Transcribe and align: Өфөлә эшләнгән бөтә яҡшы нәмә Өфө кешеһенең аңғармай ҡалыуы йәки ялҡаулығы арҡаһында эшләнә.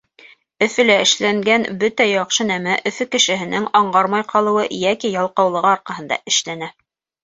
Өфөлә 0.67 0.95
эшләнгән 1.07 1.65
бөтә 1.83 2.07
яҡшы 2.13 2.49
нәмә 2.53 2.79
Өфө 2.93 3.09
кешеһенең 3.13 3.71
аңғармай 3.83 4.29
ҡалыуы 4.35 4.69
йәки 4.83 5.17
ялҡаулығы 5.21 5.75
арҡаһында 5.79 6.25
эшләнә. 6.35 6.77